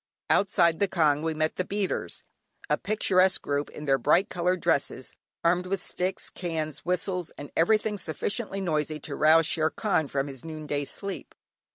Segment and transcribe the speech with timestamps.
[0.31, 2.23] Outside the kyaung we met the beaters;
[2.71, 7.99] a picturesque group in their bright coloured dresses, armed with sticks, cans, whistles, and everything
[7.99, 11.35] sufficiently noisy to rouse "Shere Khan" from his noonday sleep.